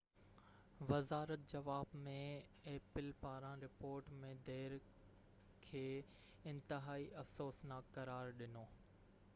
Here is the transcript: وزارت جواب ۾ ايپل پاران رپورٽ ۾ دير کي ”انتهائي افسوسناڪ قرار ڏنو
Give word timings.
وزارت 0.91 1.43
جواب 1.51 1.91
۾ 2.07 2.13
ايپل 2.71 3.09
پاران 3.25 3.61
رپورٽ 3.65 4.09
۾ 4.25 4.33
دير 4.49 4.75
کي 5.67 5.85
”انتهائي 6.55 7.09
افسوسناڪ 7.25 7.95
قرار 7.99 8.35
ڏنو 8.41 8.69